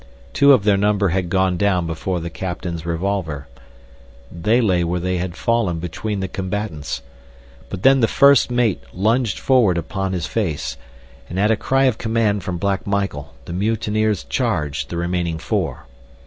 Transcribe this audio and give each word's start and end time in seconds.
Two 0.33 0.51
of 0.51 0.63
their 0.63 0.77
number 0.77 1.09
had 1.09 1.29
gone 1.29 1.57
down 1.57 1.85
before 1.85 2.19
the 2.19 2.31
captain's 2.31 2.87
revolver. 2.87 3.47
They 4.31 4.59
lay 4.59 4.83
where 4.83 4.99
they 4.99 5.17
had 5.19 5.35
fallen 5.37 5.77
between 5.77 6.21
the 6.21 6.27
combatants. 6.27 7.03
But 7.69 7.83
then 7.83 7.99
the 7.99 8.07
first 8.07 8.49
mate 8.49 8.81
lunged 8.93 9.37
forward 9.37 9.77
upon 9.77 10.13
his 10.13 10.25
face, 10.25 10.75
and 11.29 11.39
at 11.39 11.51
a 11.51 11.55
cry 11.55 11.83
of 11.83 11.99
command 11.99 12.41
from 12.43 12.57
Black 12.57 12.87
Michael 12.87 13.35
the 13.45 13.53
mutineers 13.53 14.23
charged 14.23 14.89
the 14.89 14.97
remaining 14.97 15.37
four. 15.37 15.85